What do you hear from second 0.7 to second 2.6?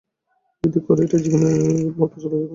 করো, এটা আজীবনের মতো চলে যাবে।